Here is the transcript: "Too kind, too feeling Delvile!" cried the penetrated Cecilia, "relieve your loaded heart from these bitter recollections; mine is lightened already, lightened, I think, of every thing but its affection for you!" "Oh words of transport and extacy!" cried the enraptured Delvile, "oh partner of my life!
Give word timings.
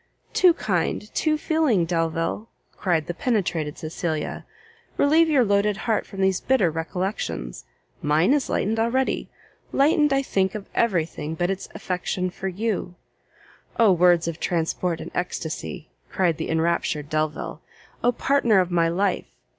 "Too 0.33 0.55
kind, 0.55 1.13
too 1.13 1.37
feeling 1.37 1.85
Delvile!" 1.85 2.49
cried 2.75 3.05
the 3.05 3.13
penetrated 3.13 3.77
Cecilia, 3.77 4.47
"relieve 4.97 5.29
your 5.29 5.45
loaded 5.45 5.77
heart 5.85 6.07
from 6.07 6.21
these 6.21 6.41
bitter 6.41 6.71
recollections; 6.71 7.65
mine 8.01 8.33
is 8.33 8.49
lightened 8.49 8.79
already, 8.79 9.29
lightened, 9.71 10.11
I 10.11 10.23
think, 10.23 10.55
of 10.55 10.67
every 10.73 11.05
thing 11.05 11.35
but 11.35 11.51
its 11.51 11.69
affection 11.75 12.31
for 12.31 12.47
you!" 12.47 12.95
"Oh 13.77 13.91
words 13.91 14.27
of 14.27 14.39
transport 14.39 15.01
and 15.01 15.11
extacy!" 15.13 15.89
cried 16.09 16.37
the 16.37 16.49
enraptured 16.49 17.07
Delvile, 17.07 17.61
"oh 18.03 18.11
partner 18.11 18.59
of 18.59 18.71
my 18.71 18.89
life! 18.89 19.27